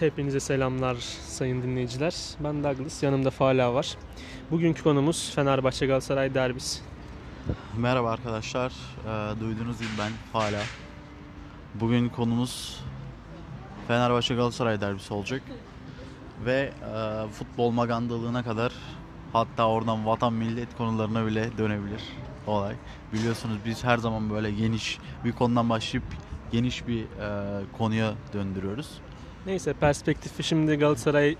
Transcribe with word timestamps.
Hepinize 0.00 0.40
selamlar 0.40 0.94
sayın 1.26 1.62
dinleyiciler. 1.62 2.14
Ben 2.40 2.64
Douglas, 2.64 3.02
yanımda 3.02 3.30
Fala 3.30 3.74
var. 3.74 3.96
Bugünkü 4.50 4.82
konumuz 4.82 5.32
Fenerbahçe 5.34 5.86
Galatasaray 5.86 6.34
derbisi. 6.34 6.80
Merhaba 7.76 8.10
arkadaşlar. 8.10 8.72
Ee, 8.72 9.40
duyduğunuz 9.40 9.78
gibi 9.78 9.88
ben 9.98 10.12
Fala. 10.32 10.62
Bugün 11.74 12.08
konumuz 12.08 12.80
Fenerbahçe 13.88 14.34
Galatasaray 14.34 14.80
derbisi 14.80 15.14
olacak. 15.14 15.42
Ve 16.44 16.72
e, 16.94 17.28
futbol 17.28 17.70
magandalığına 17.70 18.42
kadar 18.44 18.72
hatta 19.32 19.68
oradan 19.68 20.06
vatan 20.06 20.32
millet 20.32 20.76
konularına 20.76 21.26
bile 21.26 21.58
dönebilir 21.58 22.02
olay. 22.46 22.74
Biliyorsunuz 23.12 23.56
biz 23.64 23.84
her 23.84 23.98
zaman 23.98 24.30
böyle 24.30 24.50
geniş 24.50 24.98
bir 25.24 25.32
konudan 25.32 25.70
başlayıp 25.70 26.06
geniş 26.52 26.86
bir 26.86 27.02
e, 27.02 27.62
konuya 27.78 28.14
döndürüyoruz. 28.32 29.00
Neyse 29.46 29.72
perspektifi 29.72 30.42
şimdi 30.42 30.76
Galatasaray 30.76 31.36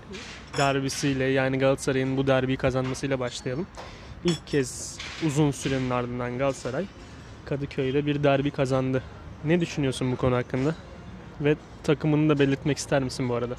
derbisiyle 0.57 1.23
yani 1.23 1.59
Galatasaray'ın 1.59 2.17
bu 2.17 2.27
derbiyi 2.27 2.57
kazanmasıyla 2.57 3.19
başlayalım. 3.19 3.67
İlk 4.25 4.47
kez 4.47 4.97
uzun 5.25 5.51
sürenin 5.51 5.89
ardından 5.89 6.37
Galatasaray 6.37 6.85
Kadıköy'de 7.45 8.05
bir 8.05 8.23
derbi 8.23 8.51
kazandı. 8.51 9.03
Ne 9.45 9.61
düşünüyorsun 9.61 10.11
bu 10.11 10.15
konu 10.15 10.35
hakkında? 10.35 10.75
Ve 11.41 11.55
takımını 11.83 12.29
da 12.29 12.39
belirtmek 12.39 12.77
ister 12.77 13.03
misin 13.03 13.29
bu 13.29 13.35
arada? 13.35 13.55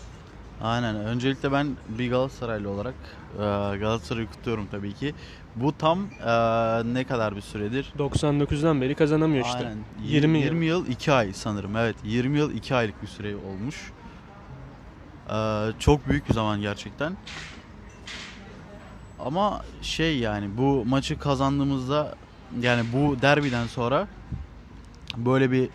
Aynen. 0.63 0.97
Öncelikle 0.97 1.53
ben 1.53 1.69
bir 1.89 2.11
Galatasaraylı 2.11 2.71
olarak 2.71 2.95
e, 3.35 3.39
Galatasaray'ı 3.79 4.27
kutluyorum 4.27 4.67
tabii 4.71 4.95
ki. 4.95 5.15
Bu 5.57 5.79
tam 5.79 5.99
e, 6.27 6.33
ne 6.95 7.05
kadar 7.05 7.37
bir 7.37 7.41
süredir? 7.41 7.93
99'dan 7.99 8.81
beri 8.81 8.95
kazanamıyor 8.95 9.45
işte. 9.45 9.59
Aynen. 9.59 9.77
20 10.05 10.15
20, 10.15 10.39
yıl. 10.39 10.45
20 10.45 10.67
yıl 10.67 10.87
2 10.87 11.13
ay 11.13 11.33
sanırım. 11.33 11.77
Evet 11.77 11.97
20 12.05 12.39
yıl 12.39 12.55
2 12.55 12.75
aylık 12.75 13.03
bir 13.03 13.07
süre 13.07 13.37
olmuş. 13.37 13.93
Ee, 15.33 15.73
çok 15.79 16.09
büyük 16.09 16.29
bir 16.29 16.35
zaman 16.35 16.61
gerçekten. 16.61 17.17
Ama 19.19 19.63
şey 19.83 20.19
yani 20.19 20.57
bu 20.57 20.85
maçı 20.85 21.19
kazandığımızda 21.19 22.15
yani 22.61 22.83
bu 22.93 23.23
derbiden 23.23 23.67
sonra 23.67 24.09
böyle 25.17 25.51
bir 25.51 25.69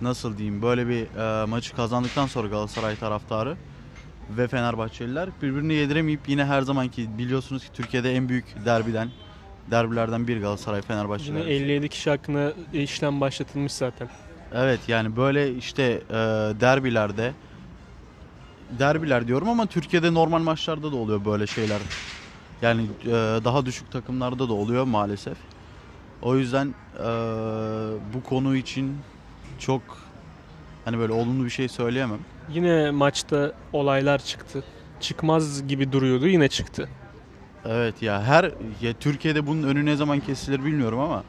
nasıl 0.00 0.38
diyeyim 0.38 0.62
böyle 0.62 0.88
bir 0.88 1.16
e, 1.42 1.46
maçı 1.46 1.76
kazandıktan 1.76 2.26
sonra 2.26 2.48
Galatasaray 2.48 2.96
taraftarı 2.96 3.56
ve 4.30 4.48
Fenerbahçeliler 4.48 5.28
birbirini 5.42 5.74
yediremeyip 5.74 6.20
yine 6.28 6.44
her 6.44 6.62
zamanki 6.62 7.18
biliyorsunuz 7.18 7.64
ki 7.64 7.70
Türkiye'de 7.72 8.14
en 8.16 8.28
büyük 8.28 8.44
derbiden 8.64 9.08
derbilerden 9.70 10.28
bir 10.28 10.40
Galatasaray 10.40 10.82
Fenerbahçe 10.82 11.24
Yine 11.24 11.38
derbisi. 11.38 11.52
57 11.52 11.88
kişi 11.88 12.10
hakkında 12.10 12.52
işlem 12.72 13.20
başlatılmış 13.20 13.72
zaten. 13.72 14.08
Evet 14.54 14.80
yani 14.88 15.16
böyle 15.16 15.54
işte 15.54 15.82
e, 16.10 16.14
derbilerde 16.60 17.32
derbiler 18.70 19.28
diyorum 19.28 19.48
ama 19.48 19.66
Türkiye'de 19.66 20.14
normal 20.14 20.42
maçlarda 20.42 20.92
da 20.92 20.96
oluyor 20.96 21.24
böyle 21.24 21.46
şeyler. 21.46 21.82
Yani 22.62 22.82
e, 23.04 23.10
daha 23.44 23.66
düşük 23.66 23.90
takımlarda 23.90 24.48
da 24.48 24.52
oluyor 24.52 24.84
maalesef. 24.84 25.36
O 26.22 26.36
yüzden 26.36 26.74
e, 26.94 27.04
bu 28.14 28.22
konu 28.22 28.56
için 28.56 28.96
çok 29.58 29.82
hani 30.84 30.98
böyle 30.98 31.12
olumlu 31.12 31.44
bir 31.44 31.50
şey 31.50 31.68
söyleyemem. 31.68 32.18
Yine 32.48 32.90
maçta 32.90 33.52
olaylar 33.72 34.18
çıktı. 34.18 34.64
Çıkmaz 35.00 35.68
gibi 35.68 35.92
duruyordu 35.92 36.26
yine 36.28 36.48
çıktı. 36.48 36.88
Evet 37.68 38.02
ya 38.02 38.22
her 38.22 38.44
ya 38.82 38.94
Türkiye'de 39.00 39.46
bunun 39.46 39.62
önü 39.62 39.86
ne 39.86 39.96
zaman 39.96 40.20
kesilir 40.20 40.64
bilmiyorum 40.64 40.98
ama 41.00 41.22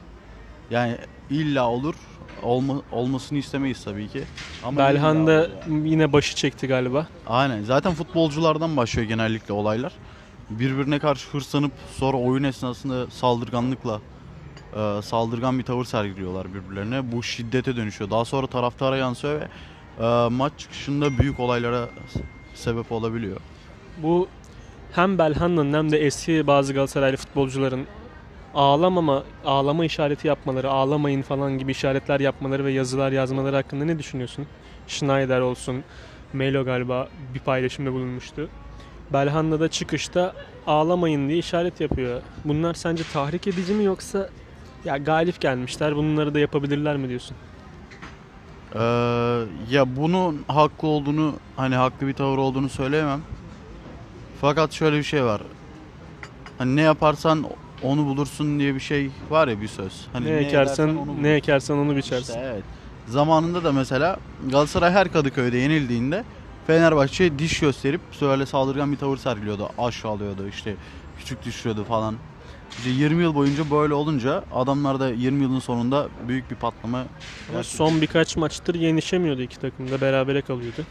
yani 0.70 0.96
illa 1.30 1.68
olur. 1.70 1.94
Olma, 2.42 2.82
olmasını 2.92 3.38
istemeyiz 3.38 3.84
tabii 3.84 4.08
ki. 4.08 4.22
Ama 4.64 4.78
Belhan 4.78 5.26
da 5.26 5.32
yani. 5.32 5.88
yine 5.88 6.12
başı 6.12 6.36
çekti 6.36 6.66
galiba. 6.66 7.06
Aynen. 7.26 7.62
Zaten 7.62 7.94
futbolculardan 7.94 8.76
başlıyor 8.76 9.08
genellikle 9.08 9.54
olaylar. 9.54 9.92
Birbirine 10.50 10.98
karşı 10.98 11.28
hırslanıp 11.30 11.72
sonra 11.96 12.16
oyun 12.16 12.44
esnasında 12.44 13.10
saldırganlıkla 13.10 14.00
e, 14.76 15.02
saldırgan 15.02 15.58
bir 15.58 15.64
tavır 15.64 15.84
sergiliyorlar 15.84 16.46
birbirlerine. 16.54 17.12
Bu 17.12 17.22
şiddete 17.22 17.76
dönüşüyor. 17.76 18.10
Daha 18.10 18.24
sonra 18.24 18.46
taraftara 18.46 18.96
yansıyor 18.96 19.40
ve 19.40 19.48
e, 20.04 20.28
maç 20.28 20.52
çıkışında 20.58 21.18
büyük 21.18 21.40
olaylara 21.40 21.88
sebep 22.54 22.92
olabiliyor. 22.92 23.36
Bu 24.02 24.28
hem 24.92 25.18
Belhanda'nın 25.18 25.74
hem 25.74 25.92
de 25.92 25.98
eski 25.98 26.46
bazı 26.46 26.74
Galatasaraylı 26.74 27.16
futbolcuların 27.16 27.86
ağlamama, 28.54 29.24
ağlama 29.44 29.84
işareti 29.84 30.28
yapmaları, 30.28 30.70
ağlamayın 30.70 31.22
falan 31.22 31.58
gibi 31.58 31.70
işaretler 31.70 32.20
yapmaları 32.20 32.64
ve 32.64 32.72
yazılar 32.72 33.12
yazmaları 33.12 33.56
hakkında 33.56 33.84
ne 33.84 33.98
düşünüyorsun? 33.98 34.46
Schneider 34.86 35.40
olsun, 35.40 35.84
Melo 36.32 36.64
galiba 36.64 37.08
bir 37.34 37.40
paylaşımda 37.40 37.92
bulunmuştu. 37.92 38.48
Belhanda 39.12 39.60
da 39.60 39.68
çıkışta 39.68 40.34
ağlamayın 40.66 41.28
diye 41.28 41.38
işaret 41.38 41.80
yapıyor. 41.80 42.22
Bunlar 42.44 42.74
sence 42.74 43.02
tahrik 43.12 43.46
edici 43.46 43.74
mi 43.74 43.84
yoksa 43.84 44.28
ya 44.84 44.96
galip 44.96 45.40
gelmişler 45.40 45.96
bunları 45.96 46.34
da 46.34 46.38
yapabilirler 46.38 46.96
mi 46.96 47.08
diyorsun? 47.08 47.36
E, 48.74 48.80
ya 49.70 49.96
bunun 49.96 50.44
haklı 50.48 50.88
olduğunu 50.88 51.34
hani 51.56 51.74
haklı 51.74 52.06
bir 52.06 52.12
tavır 52.14 52.38
olduğunu 52.38 52.68
söyleyemem. 52.68 53.20
Fakat 54.40 54.72
şöyle 54.72 54.98
bir 54.98 55.02
şey 55.02 55.24
var. 55.24 55.40
Hani 56.58 56.76
ne 56.76 56.82
yaparsan 56.82 57.44
onu 57.82 58.06
bulursun 58.06 58.58
diye 58.58 58.74
bir 58.74 58.80
şey 58.80 59.10
var 59.30 59.48
ya 59.48 59.60
bir 59.60 59.68
söz. 59.68 60.06
Hani 60.12 60.26
ne, 60.26 60.30
edersen 60.30 60.48
ekersen 60.48 60.88
onu 60.88 60.96
bulursun. 60.96 61.22
ne 61.22 61.30
ekersen 61.34 61.74
onu 61.74 61.96
biçersin. 61.96 62.32
İşte 62.32 62.50
evet. 62.52 62.64
Zamanında 63.08 63.64
da 63.64 63.72
mesela 63.72 64.16
Galatasaray 64.50 64.92
her 64.92 65.12
Kadıköy'de 65.12 65.56
yenildiğinde 65.58 66.24
Fenerbahçe 66.66 67.38
diş 67.38 67.60
gösterip 67.60 68.00
böyle 68.20 68.46
saldırgan 68.46 68.92
bir 68.92 68.96
tavır 68.96 69.16
sergiliyordu. 69.16 69.68
Aşağılıyordu 69.78 70.48
işte 70.48 70.74
küçük 71.18 71.44
düşürüyordu 71.44 71.84
falan. 71.84 72.14
İşte 72.78 72.90
20 72.90 73.22
yıl 73.22 73.34
boyunca 73.34 73.70
böyle 73.70 73.94
olunca 73.94 74.44
adamlar 74.54 75.00
da 75.00 75.10
20 75.10 75.42
yılın 75.42 75.58
sonunda 75.58 76.08
büyük 76.28 76.50
bir 76.50 76.56
patlama 76.56 76.98
Ama 76.98 77.06
gerçekleştirdi. 77.46 77.76
son 77.76 78.00
birkaç 78.00 78.36
maçtır 78.36 78.74
yenişemiyordu 78.74 79.42
iki 79.42 79.58
takım 79.58 79.90
da 79.90 80.00
berabere 80.00 80.42
kalıyordu. 80.42 80.86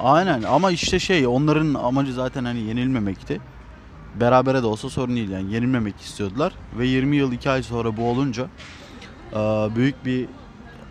Aynen 0.00 0.42
ama 0.42 0.70
işte 0.70 0.98
şey 0.98 1.26
onların 1.26 1.74
amacı 1.74 2.12
zaten 2.12 2.44
hani 2.44 2.60
yenilmemekti. 2.60 3.40
Berabere 4.14 4.62
de 4.62 4.66
olsa 4.66 4.90
sorun 4.90 5.16
değil 5.16 5.30
yani 5.30 5.54
yenilmemek 5.54 6.00
istiyordular. 6.00 6.52
Ve 6.78 6.86
20 6.86 7.16
yıl 7.16 7.32
2 7.32 7.50
ay 7.50 7.62
sonra 7.62 7.96
bu 7.96 8.08
olunca 8.08 8.46
büyük 9.76 10.04
bir 10.04 10.28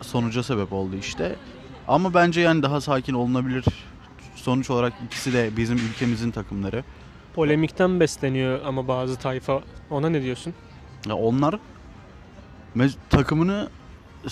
sonuca 0.02 0.44
sebep 0.44 0.74
oldu 0.74 0.96
işte. 0.96 1.36
Ama 1.88 2.14
bence 2.14 2.42
yani 2.42 2.64
daha 2.64 2.82
sakin 2.82 3.14
olunabilir. 3.14 3.66
Sonuç 4.36 4.70
olarak 4.70 4.94
ikisi 5.06 5.34
de 5.34 5.58
bizim 5.58 5.78
ülkemizin 5.78 6.32
takımları. 6.32 6.84
Polemikten 7.36 8.00
besleniyor 8.00 8.60
ama 8.66 8.88
bazı 8.88 9.16
tayfa. 9.16 9.62
Ona 9.90 10.10
ne 10.10 10.22
diyorsun? 10.22 10.54
Ya 11.08 11.16
onlar 11.16 11.56
takımını 13.10 13.70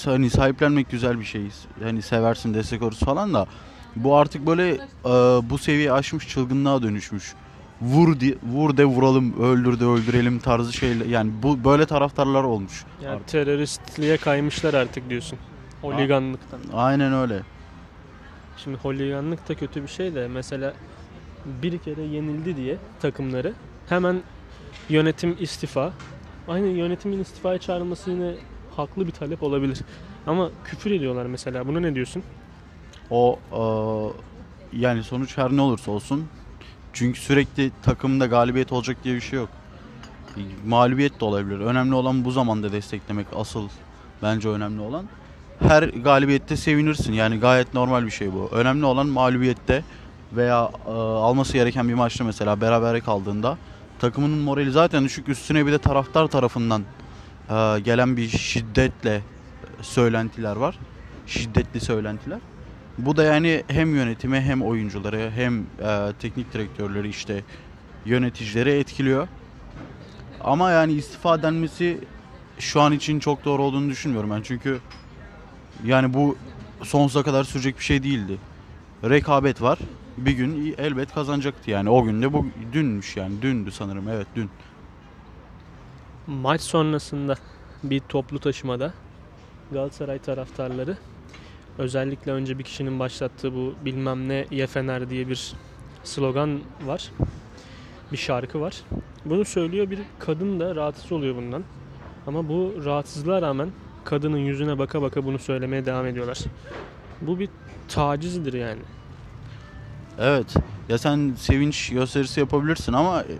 hani 0.06 0.30
sahiplenmek 0.30 0.90
güzel 0.90 1.20
bir 1.20 1.26
şey. 1.26 1.42
Hani 1.84 2.02
seversin 2.02 2.54
destek 2.54 2.82
olursun 2.82 3.06
falan 3.06 3.34
da 3.34 3.48
bu 3.96 4.16
artık 4.16 4.48
böyle 4.48 4.70
e, 5.06 5.10
bu 5.50 5.58
seviye 5.58 5.92
aşmış 5.92 6.28
çılgınlığa 6.28 6.82
dönüşmüş. 6.82 7.34
Vur 7.82 8.20
di, 8.20 8.38
vur 8.44 8.78
de 8.78 8.86
vuralım, 8.86 9.42
öldür 9.42 9.80
de 9.80 9.86
öldürelim 9.86 10.40
tarzı 10.40 10.74
şeyler. 10.74 11.06
Yani 11.06 11.32
bu 11.44 11.64
böyle 11.64 11.86
taraftarlar 11.86 12.44
olmuş. 12.44 12.86
Yani 13.04 13.16
Artık. 13.16 13.28
teröristliğe 13.28 14.18
kaymışlar 14.18 14.74
artık 14.74 15.10
diyorsun. 15.10 15.40
Holiganlıktan. 15.82 16.60
Aynen 16.74 17.14
öyle. 17.14 17.42
Şimdi 18.58 18.78
holiganlık 18.78 19.50
da 19.50 19.56
kötü 19.56 19.84
bir 19.84 19.88
şey 19.88 20.16
de 20.16 20.28
mesela 20.28 20.74
bir 21.46 21.78
kere 21.78 22.02
yenildi 22.02 22.58
diye 22.58 22.78
takımları 23.02 23.54
hemen 23.90 24.22
yönetim 24.90 25.36
istifa. 25.40 25.94
Aynı 26.48 26.68
yönetimin 26.68 27.20
istifaya 27.20 27.58
çağrılması 27.58 28.12
yine 28.12 28.36
haklı 28.76 29.08
bir 29.08 29.12
talep 29.12 29.44
olabilir. 29.44 29.80
Ama 30.28 30.50
küfür 30.64 30.92
ediyorlar 30.92 31.26
mesela. 31.26 31.68
Buna 31.68 31.80
ne 31.80 31.96
diyorsun? 31.96 32.24
O 33.10 33.40
e, 33.52 33.62
yani 34.78 35.04
sonuç 35.04 35.38
her 35.38 35.52
ne 35.52 35.62
olursa 35.62 35.92
olsun. 35.92 36.28
Çünkü 36.94 37.20
sürekli 37.20 37.72
takımda 37.84 38.26
galibiyet 38.26 38.72
olacak 38.72 38.98
diye 39.04 39.16
bir 39.16 39.22
şey 39.22 39.40
yok. 39.40 39.50
Mağlubiyet 40.66 41.20
de 41.20 41.26
olabilir. 41.26 41.60
Önemli 41.60 41.96
olan 41.96 42.26
bu 42.26 42.32
zamanda 42.32 42.72
desteklemek 42.72 43.28
asıl 43.36 43.70
bence 44.24 44.50
önemli 44.50 44.82
olan. 44.82 45.06
Her 45.60 45.84
galibiyette 45.84 46.58
sevinirsin. 46.58 47.14
Yani 47.14 47.40
gayet 47.40 47.74
normal 47.74 48.06
bir 48.06 48.12
şey 48.12 48.34
bu. 48.34 48.50
Önemli 48.52 48.86
olan 48.86 49.08
mağlubiyette 49.08 49.84
veya 50.34 50.72
e, 50.88 50.92
alması 50.92 51.54
gereken 51.54 51.90
bir 51.90 51.94
maçta 51.94 52.24
mesela 52.24 52.62
berabere 52.62 53.02
kaldığında 53.02 53.58
takımının 54.00 54.40
morali 54.40 54.72
zaten 54.72 55.04
düşük. 55.04 55.30
Üstüne 55.30 55.66
bir 55.66 55.72
de 55.72 55.78
taraftar 55.78 56.28
tarafından 56.28 56.84
e, 57.50 57.80
gelen 57.80 58.18
bir 58.18 58.30
şiddetle 58.30 59.22
söylentiler 59.82 60.56
var. 60.56 60.80
Şiddetli 61.28 61.80
söylentiler. 61.80 62.40
Bu 62.98 63.18
da 63.18 63.24
yani 63.24 63.64
hem 63.68 63.96
yönetime 63.96 64.42
hem 64.42 64.62
oyuncuları 64.62 65.32
hem 65.36 65.60
e, 65.60 66.14
teknik 66.20 66.54
direktörleri 66.54 67.10
işte 67.10 67.44
yöneticileri 68.06 68.70
etkiliyor. 68.72 69.28
Ama 70.44 70.72
yani 70.72 70.94
istifa 70.94 71.44
denmesi 71.44 72.00
şu 72.60 72.82
an 72.82 72.92
için 72.92 73.20
çok 73.20 73.46
doğru 73.46 73.64
olduğunu 73.64 73.90
düşünmüyorum 73.90 74.32
ben. 74.32 74.42
Çünkü 74.42 74.80
yani 75.86 76.14
bu 76.14 76.38
sonsuza 76.84 77.24
kadar 77.24 77.44
sürecek 77.44 77.80
bir 77.80 77.84
şey 77.84 78.04
değildi. 78.04 78.38
rekabet 79.04 79.62
var. 79.62 79.80
Bir 80.18 80.32
gün 80.32 80.76
elbet 80.78 81.14
kazanacaktı 81.14 81.72
yani. 81.72 81.90
O 81.90 82.04
gün 82.04 82.22
de 82.22 82.34
bu 82.34 82.46
dünmüş 82.74 83.18
yani. 83.18 83.42
Dündü 83.42 83.72
sanırım. 83.72 84.10
Evet 84.10 84.28
dün. 84.36 84.50
Maç 86.28 86.62
sonrasında 86.62 87.36
bir 87.84 88.00
toplu 88.00 88.40
taşımada 88.40 88.94
Galatasaray 89.72 90.20
taraftarları 90.20 90.98
özellikle 91.78 92.32
önce 92.32 92.60
bir 92.60 92.64
kişinin 92.64 93.00
başlattığı 93.00 93.54
bu 93.54 93.74
bilmem 93.86 94.30
ne 94.30 94.46
ye 94.52 94.68
Fener 94.68 95.10
diye 95.10 95.30
bir 95.30 95.54
slogan 96.04 96.60
var. 96.86 97.12
Bir 98.12 98.18
şarkı 98.18 98.62
var. 98.62 98.82
Bunu 99.26 99.46
söylüyor 99.46 99.90
bir 99.92 100.00
kadın 100.20 100.60
da 100.60 100.76
rahatsız 100.76 101.12
oluyor 101.12 101.36
bundan. 101.36 101.64
Ama 102.28 102.50
bu 102.50 102.74
rahatsızlığa 102.86 103.42
rağmen 103.42 103.70
kadının 104.06 104.38
yüzüne 104.38 104.80
baka 104.80 105.02
baka 105.02 105.26
bunu 105.26 105.40
söylemeye 105.40 105.86
devam 105.86 106.06
ediyorlar. 106.06 106.40
Bu 107.22 107.40
bir 107.40 107.50
tacizdir 107.88 108.54
yani. 108.54 108.82
Evet. 110.20 110.56
Ya 110.90 110.98
sen 110.98 111.34
sevinç 111.38 111.90
gösterisi 111.90 112.40
yapabilirsin 112.40 112.94
ama 112.94 113.22
e, 113.22 113.36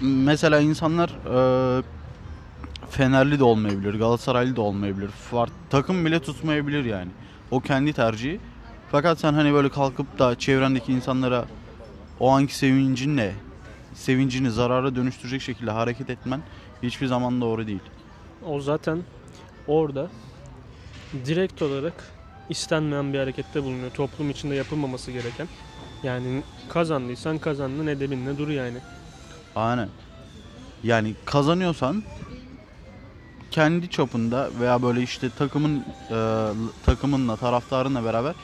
mesela 0.00 0.60
insanlar 0.60 1.08
e, 1.08 1.82
Fenerli 2.90 3.38
de 3.38 3.44
olmayabilir, 3.44 3.94
Galatasaraylı 3.94 4.56
da 4.56 4.62
olmayabilir. 4.62 5.08
Far, 5.08 5.48
takım 5.70 6.04
bile 6.04 6.20
tutmayabilir 6.20 6.84
yani. 6.84 7.10
O 7.50 7.60
kendi 7.60 7.92
tercihi. 7.92 8.40
Fakat 8.90 9.18
sen 9.20 9.32
hani 9.32 9.52
böyle 9.52 9.68
kalkıp 9.68 10.18
da 10.18 10.38
çevrendeki 10.38 10.92
insanlara 10.92 11.44
o 12.20 12.30
anki 12.30 12.56
sevincinle 12.56 13.34
sevincini 13.94 14.50
zarara 14.50 14.94
dönüştürecek 14.94 15.42
şekilde 15.42 15.70
hareket 15.70 16.10
etmen 16.10 16.40
hiçbir 16.82 17.06
zaman 17.06 17.40
doğru 17.40 17.66
değil. 17.66 17.80
O 18.46 18.60
zaten 18.60 19.02
orada 19.66 20.08
direkt 21.26 21.62
olarak 21.62 21.92
istenmeyen 22.48 23.12
bir 23.12 23.18
harekette 23.18 23.62
bulunuyor. 23.62 23.90
Toplum 23.90 24.30
içinde 24.30 24.54
yapılmaması 24.54 25.10
gereken. 25.12 25.48
Yani 26.02 26.42
kazandıysan 26.68 27.38
kazandın 27.38 27.86
edebinle 27.86 28.38
dur 28.38 28.48
yani. 28.48 28.78
Aynen. 29.56 29.88
Yani 30.84 31.14
kazanıyorsan 31.24 32.02
kendi 33.54 33.90
çapında 33.90 34.50
veya 34.60 34.82
böyle 34.82 35.02
işte 35.02 35.30
takımın 35.38 35.84
e, 36.10 36.48
takımınla 36.86 37.36
taraftarınla 37.36 38.04
beraber 38.04 38.34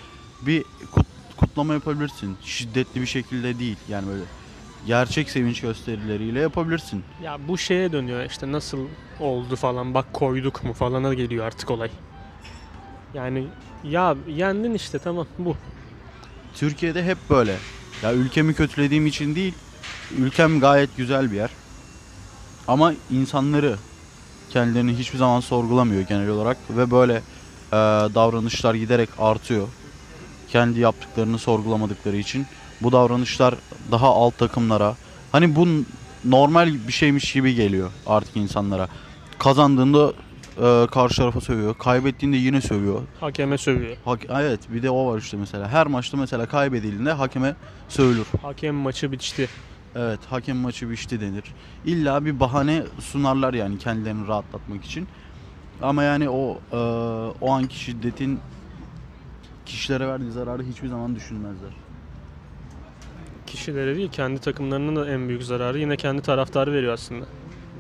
bir 0.43 0.65
kut- 0.93 1.37
kutlama 1.37 1.75
yapabilirsin. 1.75 2.37
Şiddetli 2.43 3.01
bir 3.01 3.07
şekilde 3.07 3.59
değil. 3.59 3.77
Yani 3.89 4.07
böyle 4.09 4.23
gerçek 4.87 5.31
sevinç 5.31 5.61
gösterileriyle 5.61 6.41
yapabilirsin. 6.41 7.05
Ya 7.23 7.39
bu 7.49 7.59
şeye 7.59 7.93
dönüyor 7.93 8.25
işte 8.25 8.53
nasıl 8.53 8.79
oldu 9.21 9.57
falan 9.57 9.95
bak 9.95 10.13
koyduk 10.13 10.65
mu 10.65 10.73
falana 10.73 11.15
geliyor 11.15 11.47
artık 11.47 11.71
olay. 11.71 11.91
Yani 13.15 13.47
ya 13.85 14.17
yendin 14.29 14.75
işte 14.75 14.99
tamam 14.99 15.27
bu. 15.39 15.57
Türkiye'de 16.55 17.05
hep 17.05 17.19
böyle. 17.31 17.57
Ya 18.03 18.15
ülkemi 18.15 18.55
kötülediğim 18.55 19.07
için 19.07 19.35
değil. 19.35 19.55
Ülkem 20.19 20.61
gayet 20.61 20.97
güzel 20.97 21.31
bir 21.31 21.37
yer. 21.37 21.51
Ama 22.69 22.95
insanları 23.11 23.77
kendilerini 24.53 24.99
hiçbir 24.99 25.19
zaman 25.19 25.41
sorgulamıyor 25.41 26.03
genel 26.03 26.29
olarak 26.29 26.57
ve 26.71 26.91
böyle 26.91 27.15
e, 27.15 27.77
davranışlar 28.15 28.75
giderek 28.75 29.09
artıyor. 29.19 29.69
Kendi 30.49 30.81
yaptıklarını 30.81 31.39
sorgulamadıkları 31.39 32.17
için 32.17 32.47
bu 32.81 32.93
davranışlar 32.93 33.55
daha 33.91 34.07
alt 34.09 34.39
takımlara 34.39 34.97
hani 35.33 35.57
bu 35.57 35.69
normal 36.25 36.75
bir 36.89 36.93
şeymiş 36.93 37.33
gibi 37.33 37.55
geliyor 37.55 37.91
artık 38.07 38.37
insanlara. 38.37 38.89
Kazandığında 39.39 40.13
e, 40.63 40.87
karşı 40.91 41.17
tarafa 41.17 41.41
sövüyor, 41.41 41.75
kaybettiğinde 41.79 42.37
yine 42.37 42.61
sövüyor. 42.61 43.01
Hakeme 43.21 43.59
sövüyor. 43.59 43.97
Hak- 44.05 44.27
evet 44.31 44.61
bir 44.69 44.83
de 44.83 44.91
o 44.91 45.13
var 45.13 45.19
işte 45.19 45.37
mesela. 45.37 45.69
Her 45.69 45.87
maçta 45.87 46.17
mesela 46.17 46.47
kaybedildiğinde 46.47 47.13
hakeme 47.13 47.55
sövülür. 47.89 48.27
Hakem 48.43 48.75
maçı 48.75 49.13
biçti. 49.13 49.49
Evet 49.97 50.21
hakem 50.29 50.57
maçı 50.57 50.91
biçti 50.91 51.21
denir. 51.21 51.45
İlla 51.85 52.25
bir 52.25 52.41
bahane 52.41 52.83
sunarlar 53.01 53.55
yani 53.55 53.79
kendilerini 53.79 54.29
rahatlatmak 54.29 54.85
için. 54.85 55.09
Ama 55.83 56.03
yani 56.03 56.31
o 56.31 56.59
e, 56.73 56.77
o 57.41 57.51
anki 57.51 57.79
şiddetin 57.79 58.41
kişilere 59.67 60.09
verdiği 60.09 60.31
zararı 60.31 60.63
hiçbir 60.63 60.89
zaman 60.89 61.15
düşünmezler. 61.17 61.71
Kişilere 63.47 63.97
değil 63.97 64.11
kendi 64.13 64.41
takımlarının 64.41 64.97
da 64.97 65.11
en 65.11 65.29
büyük 65.29 65.43
zararı 65.43 65.79
yine 65.79 65.97
kendi 65.97 66.23
taraftarı 66.23 66.73
veriyor 66.73 66.93
aslında. 66.93 67.25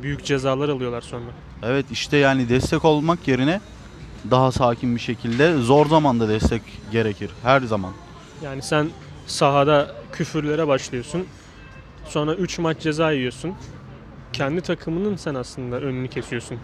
Büyük 0.02 0.24
cezalar 0.24 0.68
alıyorlar 0.68 1.00
sonra. 1.00 1.30
Evet 1.62 1.86
işte 1.90 2.16
yani 2.16 2.48
destek 2.48 2.84
olmak 2.84 3.28
yerine 3.28 3.60
daha 4.30 4.52
sakin 4.52 4.94
bir 4.94 5.00
şekilde 5.00 5.56
zor 5.56 5.86
zamanda 5.86 6.28
destek 6.28 6.62
gerekir 6.92 7.30
her 7.42 7.60
zaman. 7.60 7.92
Yani 8.44 8.62
sen 8.62 8.88
sahada 9.26 9.94
küfürlere 10.12 10.68
başlıyorsun. 10.68 11.26
Sonra 12.10 12.34
3 12.34 12.58
maç 12.58 12.80
ceza 12.80 13.12
yiyorsun. 13.12 13.54
Kendi 14.32 14.60
takımının 14.60 15.16
sen 15.16 15.34
aslında 15.34 15.80
önünü 15.80 16.08
kesiyorsun. 16.08 16.58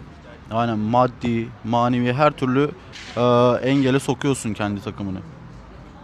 Aynen 0.51 0.79
maddi, 0.79 1.47
manevi 1.63 2.13
her 2.13 2.31
türlü 2.31 2.71
e, 3.17 3.21
engele 3.69 3.99
sokuyorsun 3.99 4.53
kendi 4.53 4.83
takımını. 4.83 5.19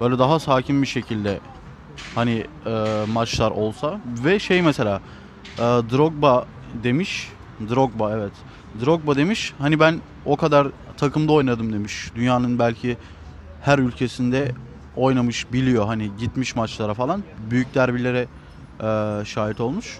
Böyle 0.01 0.19
daha 0.19 0.39
sakin 0.39 0.81
bir 0.81 0.87
şekilde 0.87 1.39
hani 2.15 2.47
e, 2.65 3.03
maçlar 3.13 3.51
olsa 3.51 3.99
ve 4.25 4.39
şey 4.39 4.61
mesela 4.61 5.01
e, 5.57 5.61
Drogba 5.61 6.45
demiş. 6.83 7.29
Drogba 7.69 8.11
evet. 8.11 8.33
Drogba 8.85 9.15
demiş 9.15 9.53
hani 9.59 9.79
ben 9.79 9.99
o 10.25 10.37
kadar 10.37 10.67
takımda 10.97 11.33
oynadım 11.33 11.73
demiş. 11.73 12.11
Dünyanın 12.15 12.59
belki 12.59 12.97
her 13.61 13.79
ülkesinde 13.79 14.51
oynamış 14.95 15.53
biliyor 15.53 15.85
hani 15.85 16.11
gitmiş 16.19 16.55
maçlara 16.55 16.93
falan. 16.93 17.23
Büyük 17.49 17.75
derbilere 17.75 18.27
e, 18.79 19.21
şahit 19.25 19.59
olmuş. 19.61 19.99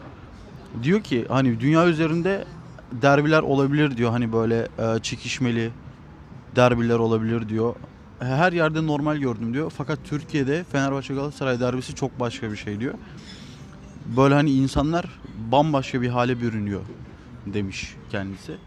Diyor 0.84 1.02
ki 1.02 1.26
hani 1.30 1.60
dünya 1.60 1.88
üzerinde 1.88 2.46
derbiler 2.92 3.42
olabilir 3.42 3.98
diyor. 3.98 4.12
Hani 4.12 4.34
böyle 4.34 4.68
e, 4.80 5.00
çekişmeli 5.00 5.72
derbiler 6.56 6.96
olabilir 6.96 7.50
diyor. 7.50 7.76
Her 8.20 8.54
yerde 8.54 8.88
normal 8.88 9.18
gördüm 9.18 9.54
diyor. 9.54 9.74
Fakat 9.78 10.00
Türkiye'de 10.04 10.64
Fenerbahçe 10.64 11.14
Galatasaray 11.14 11.60
derbisi 11.60 11.96
çok 11.96 12.20
başka 12.20 12.52
bir 12.52 12.58
şey 12.58 12.80
diyor. 12.80 12.94
Böyle 14.18 14.34
hani 14.34 14.52
insanlar 14.52 15.06
bambaşka 15.52 16.02
bir 16.02 16.10
hale 16.10 16.42
bürünüyor 16.42 16.82
demiş 17.46 17.96
kendisi. 18.12 18.58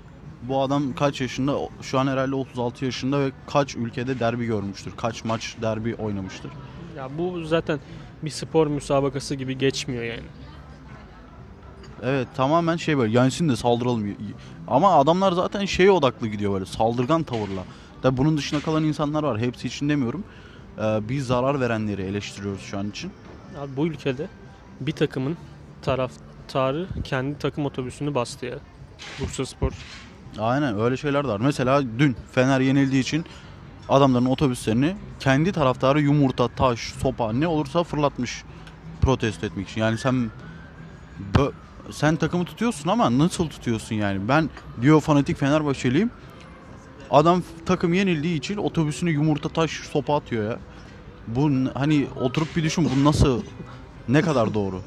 Bu 0.42 0.62
adam 0.62 0.94
kaç 0.94 1.20
yaşında? 1.20 1.56
Şu 1.82 1.98
an 1.98 2.06
herhalde 2.06 2.34
36 2.34 2.84
yaşında 2.84 3.20
ve 3.20 3.32
kaç 3.46 3.76
ülkede 3.76 4.20
derbi 4.20 4.46
görmüştür. 4.46 4.92
Kaç 4.96 5.24
maç 5.24 5.56
derbi 5.62 5.94
oynamıştır. 5.94 6.50
Ya 6.96 7.08
bu 7.18 7.44
zaten 7.44 7.80
bir 8.22 8.30
spor 8.30 8.66
müsabakası 8.66 9.34
gibi 9.34 9.58
geçmiyor 9.58 10.04
yani. 10.04 10.26
Evet 12.02 12.28
tamamen 12.36 12.76
şey 12.76 12.98
böyle 12.98 13.18
yensin 13.18 13.48
de 13.48 13.56
saldıralım. 13.56 14.16
Ama 14.68 14.94
adamlar 14.94 15.32
zaten 15.32 15.64
şeye 15.64 15.90
odaklı 15.90 16.28
gidiyor 16.28 16.52
böyle 16.52 16.66
saldırgan 16.66 17.22
tavırla. 17.22 17.62
Tabi 18.02 18.16
bunun 18.16 18.36
dışında 18.36 18.60
kalan 18.60 18.84
insanlar 18.84 19.22
var. 19.22 19.38
Hepsi 19.38 19.66
için 19.66 19.88
demiyorum. 19.88 20.24
Ee, 20.78 21.00
biz 21.08 21.26
zarar 21.26 21.60
verenleri 21.60 22.02
eleştiriyoruz 22.02 22.60
şu 22.60 22.78
an 22.78 22.90
için. 22.90 23.10
Abi 23.60 23.76
bu 23.76 23.86
ülkede 23.86 24.26
bir 24.80 24.92
takımın 24.92 25.36
taraftarı 25.82 26.86
kendi 27.04 27.38
takım 27.38 27.66
otobüsünü 27.66 28.14
bastı 28.14 28.46
ya. 28.46 28.58
Bursa 29.20 29.46
Spor. 29.46 29.72
Aynen 30.38 30.80
öyle 30.80 30.96
şeyler 30.96 31.24
de 31.24 31.28
var. 31.28 31.40
Mesela 31.40 31.82
dün 31.98 32.16
Fener 32.32 32.60
yenildiği 32.60 33.02
için 33.02 33.24
adamların 33.88 34.26
otobüslerini 34.26 34.96
kendi 35.20 35.52
taraftarı 35.52 36.00
yumurta, 36.00 36.48
taş, 36.48 36.80
sopa 36.80 37.32
ne 37.32 37.46
olursa 37.46 37.84
fırlatmış 37.84 38.44
protesto 39.02 39.46
etmek 39.46 39.68
için. 39.68 39.80
Yani 39.80 39.98
sen 39.98 40.30
sen 41.90 42.16
takımı 42.16 42.44
tutuyorsun 42.44 42.88
ama 42.88 43.18
nasıl 43.18 43.48
tutuyorsun 43.48 43.94
yani? 43.94 44.28
Ben 44.28 44.50
diyor 44.82 45.00
fanatik 45.00 45.38
Fenerbahçeliyim. 45.38 46.10
Adam 47.10 47.42
takım 47.66 47.94
yenildiği 47.94 48.38
için 48.38 48.56
otobüsünü 48.56 49.10
yumurta, 49.10 49.48
taş, 49.48 49.70
sopa 49.70 50.16
atıyor 50.16 50.50
ya. 50.50 50.58
Bu 51.26 51.50
hani 51.74 52.06
oturup 52.20 52.56
bir 52.56 52.62
düşün 52.64 52.90
bu 52.96 53.04
nasıl 53.04 53.42
ne 54.08 54.22
kadar 54.22 54.54
doğru? 54.54 54.80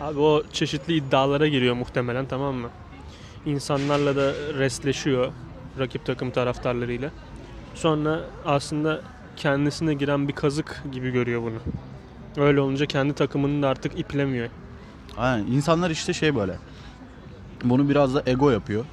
Abi 0.00 0.20
o 0.20 0.42
çeşitli 0.52 0.94
iddialara 0.94 1.48
giriyor 1.48 1.74
muhtemelen 1.74 2.26
tamam 2.26 2.54
mı? 2.54 2.68
İnsanlarla 3.46 4.16
da 4.16 4.32
restleşiyor 4.58 5.32
rakip 5.78 6.06
takım 6.06 6.30
taraftarlarıyla. 6.30 7.10
Sonra 7.74 8.20
aslında 8.44 9.00
kendisine 9.36 9.94
giren 9.94 10.28
bir 10.28 10.32
kazık 10.32 10.82
gibi 10.92 11.10
görüyor 11.10 11.42
bunu. 11.42 11.58
Öyle 12.46 12.60
olunca 12.60 12.86
kendi 12.86 13.14
takımını 13.14 13.62
da 13.62 13.68
artık 13.68 13.98
iplemiyor. 13.98 14.48
Aynen. 15.16 15.46
İnsanlar 15.46 15.90
işte 15.90 16.12
şey 16.12 16.36
böyle. 16.36 16.56
Bunu 17.64 17.88
biraz 17.88 18.14
da 18.14 18.22
ego 18.26 18.50
yapıyor. 18.50 18.84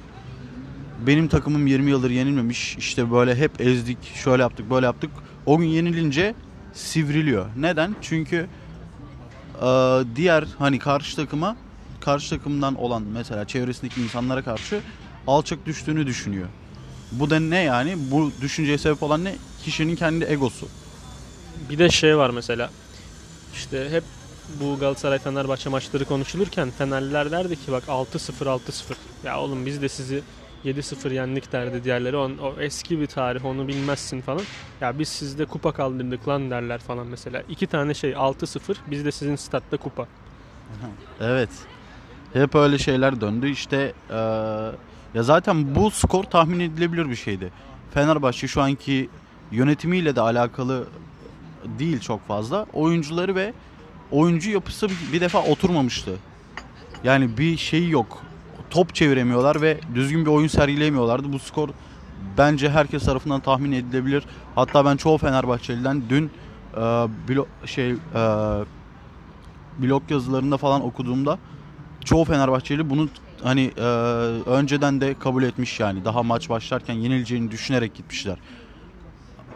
Benim 1.06 1.28
takımım 1.28 1.66
20 1.66 1.90
yıldır 1.90 2.10
yenilmemiş. 2.10 2.76
İşte 2.76 3.10
böyle 3.10 3.34
hep 3.34 3.60
ezdik, 3.60 4.14
şöyle 4.14 4.42
yaptık, 4.42 4.70
böyle 4.70 4.86
yaptık. 4.86 5.10
O 5.46 5.58
gün 5.58 5.66
yenilince 5.66 6.34
sivriliyor. 6.72 7.46
Neden? 7.56 7.96
Çünkü 8.02 8.46
e, 9.62 9.66
diğer 10.16 10.44
hani 10.58 10.78
karşı 10.78 11.16
takıma 11.16 11.56
karşı 12.00 12.30
takımdan 12.30 12.74
olan 12.74 13.02
mesela 13.02 13.44
çevresindeki 13.44 14.02
insanlara 14.02 14.42
karşı 14.42 14.80
alçak 15.26 15.66
düştüğünü 15.66 16.06
düşünüyor. 16.06 16.48
Bu 17.12 17.30
da 17.30 17.38
ne 17.40 17.58
yani? 17.62 17.94
Bu 17.98 18.30
düşünceye 18.40 18.78
sebep 18.78 19.02
olan 19.02 19.24
ne? 19.24 19.34
Kişinin 19.64 19.96
kendi 19.96 20.24
egosu. 20.24 20.68
Bir 21.70 21.78
de 21.78 21.90
şey 21.90 22.18
var 22.18 22.30
mesela. 22.30 22.70
İşte 23.54 23.90
hep 23.90 24.04
bu 24.60 24.78
Galatasaray 24.78 25.18
Fenerbahçe 25.18 25.70
maçları 25.70 26.04
konuşulurken 26.04 26.70
Fenerliler 26.70 27.30
derdi 27.30 27.56
ki 27.56 27.72
bak 27.72 27.84
6-0 27.88 28.44
6-0. 28.44 28.58
Ya 29.24 29.40
oğlum 29.40 29.66
biz 29.66 29.82
de 29.82 29.88
sizi 29.88 30.22
7-0 30.64 31.14
yendik 31.14 31.52
derdi 31.52 31.84
diğerleri. 31.84 32.16
O, 32.16 32.30
o 32.42 32.60
eski 32.60 33.00
bir 33.00 33.06
tarih 33.06 33.44
onu 33.44 33.68
bilmezsin 33.68 34.20
falan. 34.20 34.42
Ya 34.80 34.98
biz 34.98 35.08
sizde 35.08 35.44
kupa 35.44 35.72
kaldırdık 35.72 36.28
lan 36.28 36.50
derler 36.50 36.78
falan 36.78 37.06
mesela. 37.06 37.42
İki 37.48 37.66
tane 37.66 37.94
şey 37.94 38.12
6-0 38.12 38.76
biz 38.86 39.04
de 39.04 39.12
sizin 39.12 39.36
statta 39.36 39.76
kupa. 39.76 40.06
Evet. 41.20 41.50
Hep 42.32 42.54
öyle 42.54 42.78
şeyler 42.78 43.20
döndü. 43.20 43.50
İşte 43.50 43.92
eee, 44.10 44.16
ya 45.14 45.22
zaten 45.22 45.74
bu 45.74 45.90
skor 45.90 46.24
tahmin 46.24 46.60
edilebilir 46.60 47.10
bir 47.10 47.16
şeydi. 47.16 47.50
Fenerbahçe 47.94 48.48
şu 48.48 48.62
anki 48.62 49.08
yönetimiyle 49.52 50.16
de 50.16 50.20
alakalı 50.20 50.88
değil 51.78 52.00
çok 52.00 52.28
fazla. 52.28 52.66
Oyuncuları 52.72 53.34
ve 53.34 53.52
oyuncu 54.10 54.50
yapısı 54.50 54.88
bir- 55.12 55.20
defa 55.20 55.42
oturmamıştı. 55.42 56.16
Yani 57.04 57.38
bir 57.38 57.56
şey 57.56 57.88
yok. 57.88 58.22
Top 58.70 58.94
çeviremiyorlar 58.94 59.62
ve 59.62 59.80
düzgün 59.94 60.26
bir 60.26 60.30
oyun 60.30 60.48
sergileyemiyorlardı. 60.48 61.32
Bu 61.32 61.38
skor 61.38 61.68
bence 62.38 62.70
herkes 62.70 63.04
tarafından 63.04 63.40
tahmin 63.40 63.72
edilebilir. 63.72 64.24
Hatta 64.54 64.84
ben 64.84 64.96
çoğu 64.96 65.18
Fenerbahçeliden 65.18 66.02
dün 66.08 66.24
eee 66.76 66.82
blo- 67.28 67.46
şey 67.66 67.90
eee 67.90 67.96
blog 69.78 70.02
yazılarında 70.10 70.56
falan 70.56 70.84
okuduğumda 70.84 71.38
çoğu 72.04 72.24
Fenerbahçeli 72.24 72.90
bunu 72.90 73.08
hani 73.42 73.70
e, 73.76 73.82
önceden 74.46 75.00
de 75.00 75.14
kabul 75.18 75.42
etmiş 75.42 75.80
yani. 75.80 76.04
Daha 76.04 76.22
maç 76.22 76.48
başlarken 76.48 76.94
yenileceğini 76.94 77.50
düşünerek 77.50 77.94
gitmişler. 77.94 78.38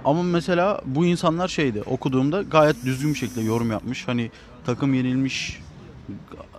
Ama 0.04 0.22
mesela 0.22 0.80
bu 0.86 1.04
insanlar 1.04 1.48
şeydi 1.48 1.82
okuduğumda 1.82 2.42
gayet 2.42 2.84
düzgün 2.84 3.14
bir 3.14 3.18
şekilde 3.18 3.40
yorum 3.40 3.70
yapmış. 3.70 4.08
Hani 4.08 4.30
takım 4.66 4.94
yenilmiş 4.94 5.60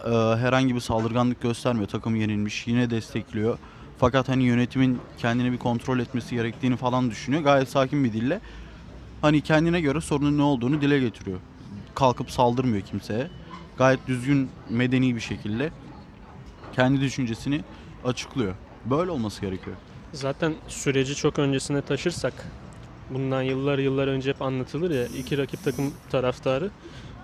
e, 0.05 0.09
herhangi 0.11 0.75
bir 0.75 0.79
saldırganlık 0.79 1.41
göstermiyor. 1.41 1.87
Takım 1.87 2.15
yenilmiş 2.15 2.67
yine 2.67 2.89
destekliyor. 2.89 3.57
Fakat 3.97 4.29
hani 4.29 4.43
yönetimin 4.43 4.99
kendini 5.17 5.51
bir 5.51 5.57
kontrol 5.57 5.99
etmesi 5.99 6.35
gerektiğini 6.35 6.75
falan 6.75 7.11
düşünüyor. 7.11 7.43
Gayet 7.43 7.69
sakin 7.69 8.03
bir 8.03 8.13
dille. 8.13 8.39
Hani 9.21 9.41
kendine 9.41 9.81
göre 9.81 10.01
sorunun 10.01 10.37
ne 10.37 10.41
olduğunu 10.41 10.81
dile 10.81 10.99
getiriyor. 10.99 11.39
Kalkıp 11.95 12.31
saldırmıyor 12.31 12.81
kimseye 12.81 13.27
gayet 13.77 14.07
düzgün, 14.07 14.49
medeni 14.69 15.15
bir 15.15 15.21
şekilde 15.21 15.71
kendi 16.75 17.01
düşüncesini 17.01 17.61
açıklıyor. 18.05 18.55
Böyle 18.85 19.11
olması 19.11 19.41
gerekiyor. 19.41 19.75
Zaten 20.13 20.53
süreci 20.67 21.15
çok 21.15 21.39
öncesine 21.39 21.81
taşırsak 21.81 22.33
bundan 23.09 23.41
yıllar 23.41 23.77
yıllar 23.79 24.07
önce 24.07 24.29
hep 24.29 24.41
anlatılır 24.41 24.91
ya 24.91 25.05
iki 25.05 25.37
rakip 25.37 25.63
takım 25.63 25.93
taraftarı 26.09 26.69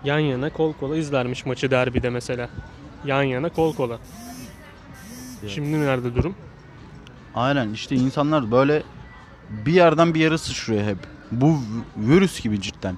yan 0.03 0.19
yana 0.19 0.53
kol 0.53 0.73
kola 0.73 0.97
izlermiş 0.97 1.45
maçı 1.45 1.71
derbide 1.71 2.09
mesela. 2.09 2.49
Yan 3.05 3.23
yana 3.23 3.49
kol 3.49 3.75
kola. 3.75 3.99
Evet. 5.41 5.51
Şimdi 5.51 5.79
nerede 5.81 6.15
durum? 6.15 6.35
Aynen 7.35 7.69
işte 7.73 7.95
insanlar 7.95 8.51
böyle 8.51 8.83
bir 9.49 9.73
yerden 9.73 10.13
bir 10.13 10.19
yere 10.19 10.37
sıçrıyor 10.37 10.83
hep. 10.83 10.97
Bu 11.31 11.57
virüs 11.97 12.41
gibi 12.41 12.61
cidden. 12.61 12.97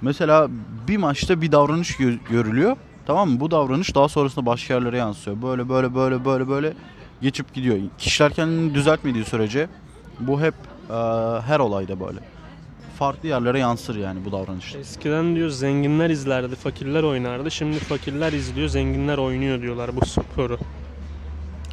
Mesela 0.00 0.48
bir 0.88 0.96
maçta 0.96 1.42
bir 1.42 1.52
davranış 1.52 1.90
gö- 1.90 2.18
görülüyor. 2.30 2.76
Tamam 3.06 3.30
mı? 3.30 3.40
Bu 3.40 3.50
davranış 3.50 3.94
daha 3.94 4.08
sonrasında 4.08 4.46
başka 4.46 4.74
yerlere 4.74 4.96
yansıyor. 4.96 5.42
Böyle 5.42 5.68
böyle 5.68 5.94
böyle 5.94 6.24
böyle 6.24 6.48
böyle 6.48 6.72
geçip 7.22 7.54
gidiyor. 7.54 7.78
Kişiler 7.98 8.32
kendini 8.32 8.74
düzeltmediği 8.74 9.24
sürece 9.24 9.68
bu 10.20 10.40
hep 10.40 10.54
e, 10.90 10.94
her 11.46 11.58
olayda 11.60 12.00
böyle. 12.00 12.18
Farklı 12.98 13.28
yerlere 13.28 13.58
yansır 13.58 13.96
yani 13.96 14.24
bu 14.24 14.32
davranışlar. 14.32 14.80
Eskiden 14.80 15.36
diyor 15.36 15.48
zenginler 15.48 16.10
izlerdi, 16.10 16.56
fakirler 16.56 17.02
oynardı. 17.02 17.50
Şimdi 17.50 17.78
fakirler 17.78 18.32
izliyor, 18.32 18.68
zenginler 18.68 19.18
oynuyor 19.18 19.62
diyorlar 19.62 19.90
bu 20.00 20.06
sporu, 20.06 20.58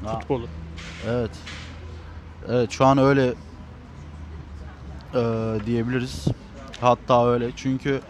Ha. 0.06 0.20
futbolu. 0.20 0.48
Evet. 1.08 1.32
Evet 2.50 2.72
şu 2.72 2.86
an 2.86 2.98
öyle 2.98 3.34
eee, 5.16 5.22
diyebiliriz. 5.66 6.26
Hatta 6.82 7.28
öyle 7.30 7.52
çünkü 7.56 8.02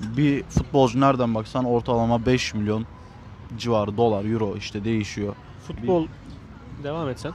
bir 0.00 0.42
futbolcu 0.42 1.00
nereden 1.00 1.34
baksan 1.34 1.64
ortalama 1.64 2.26
5 2.26 2.54
milyon 2.54 2.86
civarı 3.58 3.96
dolar, 3.96 4.24
euro 4.24 4.56
işte 4.56 4.84
değişiyor. 4.84 5.34
Futbol 5.66 6.06
devam 6.84 7.08
etsen. 7.08 7.32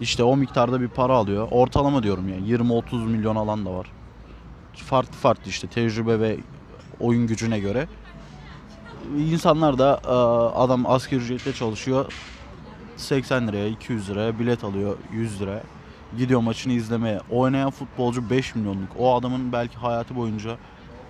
İşte 0.00 0.24
o 0.24 0.36
miktarda 0.36 0.80
bir 0.80 0.88
para 0.88 1.12
alıyor. 1.14 1.48
Ortalama 1.50 2.02
diyorum 2.02 2.28
yani 2.28 2.48
20-30 2.48 3.04
milyon 3.06 3.36
alan 3.36 3.66
da 3.66 3.74
var. 3.74 3.86
Farklı 4.76 5.12
farklı 5.12 5.50
işte 5.50 5.66
tecrübe 5.66 6.20
ve 6.20 6.36
oyun 7.00 7.26
gücüne 7.26 7.58
göre. 7.58 7.88
İnsanlar 9.18 9.78
da 9.78 10.00
eee, 10.04 10.10
adam 10.62 10.86
asgari 10.86 11.20
ücretle 11.20 11.52
çalışıyor. 11.52 12.12
80 12.96 13.48
liraya, 13.48 13.66
200 13.68 14.10
liraya 14.10 14.38
bilet 14.38 14.64
alıyor, 14.64 14.96
100 15.12 15.40
liraya. 15.40 15.62
Gidiyor 16.18 16.40
maçını 16.40 16.72
izlemeye. 16.72 17.20
Oynayan 17.30 17.70
futbolcu 17.70 18.30
5 18.30 18.54
milyonluk. 18.54 18.88
O 18.98 19.14
adamın 19.16 19.52
belki 19.52 19.76
hayatı 19.76 20.16
boyunca 20.16 20.56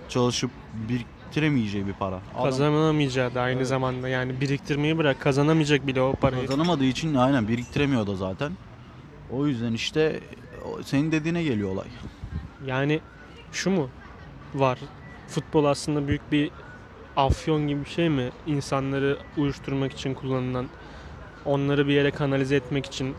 çalışıp 0.09 0.51
biriktiremeyeceği 0.73 1.87
bir 1.87 1.93
para. 1.93 2.15
Adam 2.35 2.43
Kazanamayacağı 2.43 3.35
da 3.35 3.41
aynı 3.41 3.57
Evet. 3.57 3.67
zamanda 3.67 4.09
yani 4.09 4.41
biriktirmeyi 4.41 4.97
bırak 4.97 5.21
kazanamayacak 5.21 5.87
bile 5.87 6.01
o 6.01 6.13
parayı. 6.13 6.47
kazanamadığı 6.47 6.85
için 6.85 7.15
aynen 7.15 7.47
biriktiremiyor 7.47 8.07
da 8.07 8.15
zaten. 8.15 8.51
O 9.31 9.47
yüzden 9.47 9.73
işte 9.73 10.19
o- 10.65 10.83
senin 10.83 11.11
dediğine 11.11 11.43
geliyor 11.43 11.69
olay. 11.69 11.87
Yani 12.65 12.99
şu 13.51 13.69
mu 13.71 13.89
var? 14.55 14.79
Futbol 15.27 15.65
aslında 15.65 16.07
büyük 16.07 16.31
bir 16.31 16.51
afyon 17.17 17.67
gibi 17.67 17.85
bir 17.85 17.89
şey 17.89 18.09
mi? 18.09 18.29
İnsanları 18.47 19.17
uyuşturmak 19.37 19.91
için 19.93 20.13
kullanılan, 20.13 20.65
onları 21.45 21.87
bir 21.87 21.93
yere 21.93 22.11
kanalize 22.11 22.55
etmek 22.55 22.85
için, 22.85 23.15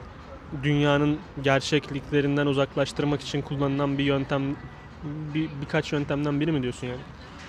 dünyanın 0.62 1.18
gerçekliklerinden 1.42 2.46
uzaklaştırmak 2.46 3.20
için 3.20 3.42
kullanılan 3.42 3.98
bir 3.98 4.04
yöntem, 4.04 4.42
bir, 5.34 5.48
birkaç 5.60 5.92
yöntemden 5.92 6.40
biri 6.40 6.52
mi 6.52 6.62
diyorsun 6.62 6.86
yani? 6.86 7.00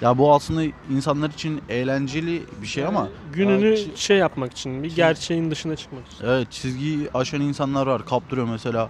Ya 0.02 0.18
bu 0.18 0.34
aslında 0.34 0.64
insanlar 0.92 1.30
için 1.30 1.62
eğlenceli 1.70 2.44
bir 2.62 2.68
şey 2.68 2.86
ama 2.86 3.10
gününü 3.34 3.66
Ya, 3.66 3.76
çi- 3.76 3.98
şey 3.98 4.18
yapmak 4.18 4.52
için, 4.52 4.84
bir 4.84 4.96
gerçeğin 4.96 5.52
dışına 5.52 5.76
çıkmak 5.76 6.08
için. 6.08 6.26
evet 6.26 6.52
çizgiyi 6.52 7.10
aşan 7.14 7.42
insanlar 7.42 7.88
var. 7.88 8.06
Kaptırıyor 8.06 8.48
mesela. 8.48 8.90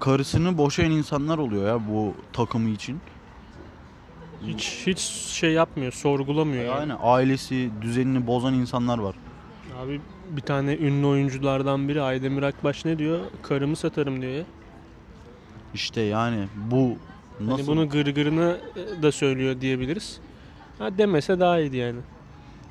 Karısını 0.00 0.58
boşayan 0.58 0.90
insanlar 0.90 1.38
oluyor 1.38 1.66
ya 1.66 1.80
bu 1.88 2.14
takımı 2.32 2.68
için. 2.68 3.00
Hiç 4.46 4.82
hiç 4.86 4.98
şey 5.32 5.52
yapmıyor, 5.52 5.92
sorgulamıyor. 5.92 6.64
yani. 6.64 6.74
Yani 6.80 6.94
ailesi, 6.94 7.70
düzenini 7.82 8.26
bozan 8.26 8.54
insanlar 8.54 8.98
var. 8.98 9.14
Abi 9.84 10.00
bir 10.30 10.40
tane 10.40 10.76
ünlü 10.76 11.06
oyunculardan 11.06 11.88
biri 11.88 12.02
Aydemir 12.02 12.42
Akbaş 12.42 12.84
ne 12.84 12.98
diyor? 12.98 13.20
Karımı 13.42 13.76
satarım 13.76 14.22
diyor 14.22 14.32
ya. 14.32 14.44
İşte 15.74 16.00
yani 16.00 16.44
bu 16.70 16.96
nasıl 17.46 17.58
Hani 17.58 17.66
bunu 17.66 17.88
gırgırını 17.88 18.60
da 19.02 19.12
söylüyor 19.12 19.60
diyebiliriz. 19.60 20.20
Ha 20.78 20.98
demese 20.98 21.40
daha 21.40 21.58
iyiydi 21.60 21.76
yani. 21.76 22.00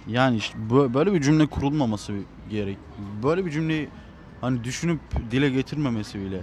yani 0.07 0.37
işte 0.37 0.57
bö- 0.69 0.93
böyle 0.93 1.13
bir 1.13 1.21
cümle 1.21 1.45
kurulmaması 1.47 2.13
gerek. 2.49 2.77
Böyle 3.23 3.45
bir 3.45 3.51
cümleyi 3.51 3.89
hani 4.41 4.63
düşünüp 4.63 4.99
dile 5.31 5.49
getirmemesi 5.49 6.19
bile 6.19 6.41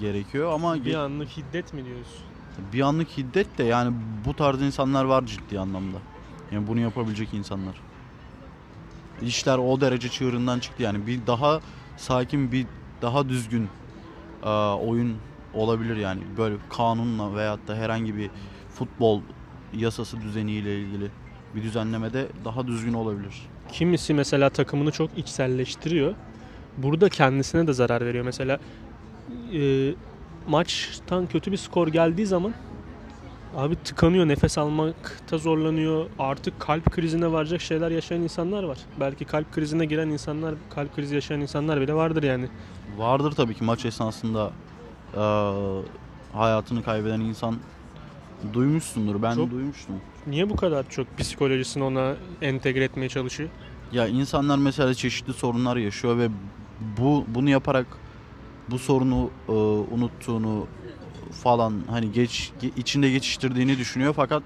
gerekiyor 0.00 0.52
ama 0.52 0.74
Bir 0.74 0.80
ge- 0.84 0.96
anlık 0.96 1.28
hiddet 1.28 1.72
mi 1.74 1.84
diyoruz? 1.84 2.08
bir 2.72 2.80
anlık 2.80 3.08
hiddet 3.08 3.58
de 3.58 3.64
yani 3.64 3.94
bu 4.26 4.34
tarz 4.34 4.62
insanlar 4.62 5.04
var 5.04 5.26
ciddi 5.26 5.60
anlamda. 5.60 5.96
Yani 6.52 6.66
bunu 6.66 6.80
yapabilecek 6.80 7.34
insanlar. 7.34 7.80
İşler 9.22 9.58
o 9.58 9.80
derece 9.80 10.08
çığırından 10.08 10.58
çıktı 10.58 10.82
yani 10.82 11.06
bir 11.06 11.26
daha 11.26 11.60
sakin 11.96 12.52
bir 12.52 12.66
daha 13.02 13.28
düzgün 13.28 13.68
e, 14.42 14.48
oyun 14.74 15.16
olabilir 15.54 15.96
yani 15.96 16.20
böyle 16.38 16.56
kanunla 16.70 17.36
veyahut 17.36 17.68
da 17.68 17.74
herhangi 17.74 18.16
bir 18.16 18.30
futbol 18.74 19.20
yasası 19.74 20.20
düzeniyle 20.20 20.80
ilgili 20.80 21.10
bir 21.54 21.62
düzenlemede 21.62 22.28
daha 22.44 22.66
düzgün 22.66 22.92
olabilir. 22.92 23.42
Kimisi 23.72 24.14
mesela 24.14 24.50
takımını 24.50 24.90
çok 24.90 25.18
içselleştiriyor. 25.18 26.14
Burada 26.78 27.08
kendisine 27.08 27.66
de 27.66 27.72
zarar 27.72 28.06
veriyor. 28.06 28.24
Mesela 28.24 28.58
e, 29.54 29.90
maçtan 30.48 31.26
kötü 31.26 31.52
bir 31.52 31.56
skor 31.56 31.88
geldiği 31.88 32.26
zaman 32.26 32.54
abi 33.56 33.76
tıkanıyor, 33.76 34.28
nefes 34.28 34.58
almakta 34.58 35.38
zorlanıyor. 35.38 36.06
Artık 36.18 36.60
kalp 36.60 36.90
krizine 36.90 37.32
varacak 37.32 37.60
şeyler 37.60 37.90
yaşayan 37.90 38.20
insanlar 38.20 38.62
var. 38.62 38.78
Belki 39.00 39.24
kalp 39.24 39.52
krizine 39.52 39.84
giren 39.84 40.08
insanlar, 40.08 40.54
kalp 40.70 40.96
krizi 40.96 41.14
yaşayan 41.14 41.40
insanlar 41.40 41.80
bile 41.80 41.94
vardır 41.94 42.22
yani. 42.22 42.48
Vardır 42.96 43.32
tabii 43.32 43.54
ki 43.54 43.64
maç 43.64 43.84
esnasında 43.84 44.50
hayatını 46.32 46.82
kaybeden 46.82 47.20
insan 47.20 47.56
duymuşsundur. 48.52 49.22
Ben 49.22 49.34
Çok- 49.34 49.50
duymuştum. 49.50 49.94
Niye 50.26 50.50
bu 50.50 50.56
kadar 50.56 50.88
çok 50.90 51.18
psikolojisini 51.18 51.84
ona 51.84 52.14
entegre 52.42 52.84
etmeye 52.84 53.08
çalışıyor? 53.08 53.48
Ya 53.92 54.06
insanlar 54.08 54.58
mesela 54.58 54.94
çeşitli 54.94 55.32
sorunlar 55.32 55.76
yaşıyor 55.76 56.18
ve 56.18 56.28
bu 56.98 57.24
bunu 57.28 57.50
yaparak 57.50 57.86
bu 58.70 58.78
sorunu 58.78 59.30
e, 59.48 59.52
unuttuğunu 59.94 60.66
falan 61.42 61.74
hani 61.90 62.12
geç 62.12 62.52
ge- 62.62 62.70
içinde 62.76 63.10
geçiştirdiğini 63.10 63.78
düşünüyor 63.78 64.12
fakat 64.16 64.42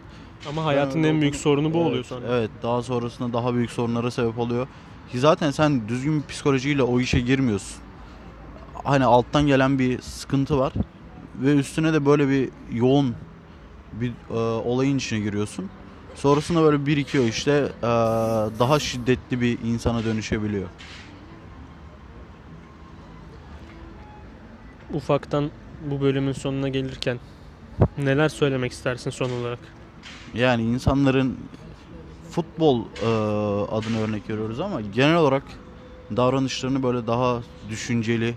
Ama 0.49 0.65
hayatın 0.65 1.03
Ben 1.05 1.09
en 1.09 1.21
büyük 1.21 1.37
sorunu 1.37 1.75
bu 1.75 1.79
Evet, 1.79 1.87
oluyor 1.87 2.05
sonra. 2.05 2.27
Evet 2.29 2.51
daha 2.63 2.83
sonrasında 2.83 3.33
daha 3.33 3.55
büyük 3.55 3.71
sorunlara 3.71 4.11
sebep 4.11 4.39
oluyor. 4.39 4.67
Ki 5.13 5.19
zaten 5.19 5.51
sen 5.51 5.89
düzgün 5.89 6.23
bir 6.23 6.27
psikolojiyle 6.27 6.83
o 6.83 7.01
işe 7.01 7.21
girmiyorsun. 7.21 7.77
Hani 8.85 9.05
alttan 9.05 9.47
gelen 9.47 9.79
bir 9.79 10.01
sıkıntı 10.01 10.59
var 10.59 10.73
ve 11.43 11.55
üstüne 11.55 11.93
de 11.93 12.07
böyle 12.07 12.29
bir 12.29 12.49
yoğun 12.73 13.15
bir 13.93 14.13
e, 14.31 14.35
olayın 14.39 14.97
içine 14.97 15.21
giriyorsun. 15.21 15.71
Sonrasında 16.15 16.63
böyle 16.63 16.87
birikiyor 16.87 17.25
işte 17.25 17.53
e, 17.83 17.87
daha 18.59 18.79
şiddetli 18.79 19.41
bir 19.41 19.59
insana 19.65 20.05
dönüşebiliyor. 20.05 20.69
Ufaktan 24.95 25.51
bu 25.91 26.01
bölümün 26.01 26.33
sonuna 26.33 26.69
gelirken 26.69 27.19
neler 27.99 28.29
söylemek 28.29 28.73
istersin 28.73 29.11
son 29.11 29.31
olarak? 29.31 29.59
Yani 30.35 30.63
insanların 30.63 31.37
futbol 32.31 32.81
e, 32.81 33.07
adına 33.73 33.99
örnek 33.99 34.31
veriyoruz 34.31 34.61
ama 34.61 34.81
genel 34.81 35.17
olarak 35.17 35.43
davranışlarını 36.17 36.83
böyle 36.83 37.07
daha 37.07 37.43
düşünceli 37.71 38.35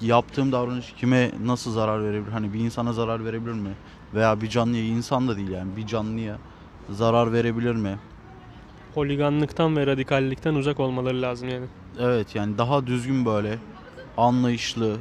yaptığım 0.00 0.52
davranış 0.52 0.94
kime 0.98 1.30
nasıl 1.44 1.72
zarar 1.72 2.04
verebilir? 2.04 2.32
Hani 2.32 2.52
bir 2.52 2.60
insana 2.60 2.92
zarar 2.92 3.24
verebilir 3.24 3.52
mi? 3.52 3.70
Veya 4.14 4.40
bir 4.40 4.48
canlıya 4.48 4.84
insan 4.84 5.28
da 5.28 5.36
değil 5.36 5.50
yani 5.50 5.76
bir 5.76 5.86
canlıya 5.86 6.38
zarar 6.90 7.32
verebilir 7.32 7.74
mi? 7.74 7.98
Holiganlıktan 8.94 9.76
ve 9.76 9.86
radikallikten 9.86 10.54
uzak 10.54 10.80
olmaları 10.80 11.22
lazım 11.22 11.48
yani. 11.48 11.66
Evet 12.00 12.34
yani 12.34 12.58
daha 12.58 12.86
düzgün 12.86 13.24
böyle 13.24 13.58
anlayışlı 14.16 14.96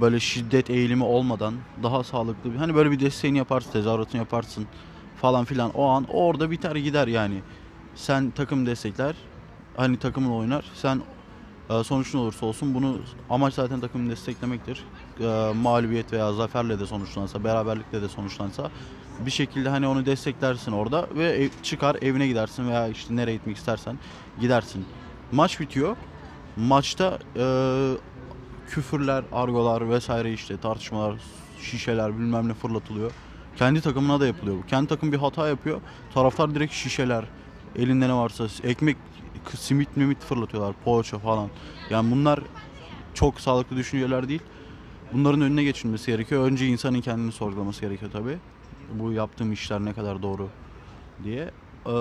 böyle 0.00 0.20
şiddet 0.20 0.70
eğilimi 0.70 1.04
olmadan 1.04 1.54
daha 1.82 2.04
sağlıklı 2.04 2.52
bir 2.52 2.56
hani 2.56 2.74
böyle 2.74 2.90
bir 2.90 3.00
desteğini 3.00 3.38
yaparsın 3.38 3.72
tezahüratını 3.72 4.18
yaparsın 4.18 4.66
falan 5.20 5.44
filan 5.44 5.70
o 5.70 5.86
an 5.86 6.06
orada 6.12 6.50
biter 6.50 6.76
gider 6.76 7.06
yani 7.06 7.40
sen 7.94 8.30
takım 8.30 8.66
destekler 8.66 9.14
hani 9.76 9.96
takımın 9.96 10.30
oynar 10.30 10.64
sen 10.74 11.00
sonuç 11.84 12.14
ne 12.14 12.20
olursa 12.20 12.46
olsun 12.46 12.74
bunu 12.74 12.98
amaç 13.30 13.54
zaten 13.54 13.80
takımı 13.80 14.10
desteklemektir 14.10 14.84
E, 15.20 15.52
mağlubiyet 15.62 16.12
veya 16.12 16.32
zaferle 16.32 16.80
de 16.80 16.86
sonuçlansa 16.86 17.44
beraberlikle 17.44 18.02
de 18.02 18.08
sonuçlansa 18.08 18.70
bir 19.26 19.30
şekilde 19.30 19.68
hani 19.68 19.86
onu 19.86 20.06
desteklersin 20.06 20.72
orada 20.72 21.06
ve 21.14 21.24
ev- 21.24 21.50
çıkar 21.62 21.96
evine 22.02 22.26
gidersin 22.28 22.68
veya 22.68 22.88
işte 22.88 23.16
nereye 23.16 23.32
gitmek 23.36 23.56
istersen 23.56 23.98
gidersin 24.40 24.84
maç 25.32 25.60
bitiyor 25.60 25.96
maçta 26.56 27.18
e, 27.36 27.44
küfürler, 28.70 29.24
argolar 29.32 29.90
vesaire 29.90 30.32
işte 30.32 30.56
tartışmalar, 30.56 31.14
şişeler 31.62 32.18
bilmem 32.18 32.48
ne 32.48 32.54
fırlatılıyor. 32.54 33.10
Kendi 33.56 33.80
takımına 33.80 34.20
da 34.20 34.26
yapılıyor 34.26 34.56
bu. 34.56 34.66
Kendi 34.66 34.88
takım 34.88 35.12
bir 35.12 35.18
hata 35.18 35.48
yapıyor. 35.48 35.80
Taraftar 36.14 36.54
direkt 36.54 36.72
şişeler, 36.74 37.24
elinde 37.76 38.08
ne 38.08 38.14
varsa 38.14 38.46
ekmek, 38.64 38.96
simit 39.58 39.96
mimit 39.96 40.20
fırlatıyorlar. 40.20 40.74
Poğaça 40.84 41.18
falan. 41.18 41.48
Yani 41.90 42.10
bunlar 42.10 42.40
çok 43.14 43.40
sağlıklı 43.40 43.76
düşünceler 43.76 44.28
değil. 44.28 44.42
Bunların 45.12 45.40
önüne 45.40 45.64
geçilmesi 45.64 46.06
gerekiyor. 46.06 46.44
Önce 46.44 46.66
insanın 46.66 47.00
kendini 47.00 47.32
sorgulaması 47.32 47.80
gerekiyor 47.80 48.10
tabii. 48.12 48.38
Bu 48.94 49.12
yaptığım 49.12 49.52
işler 49.52 49.84
ne 49.84 49.92
kadar 49.92 50.22
doğru 50.22 50.48
diye. 51.24 51.50
Ee, 51.86 51.92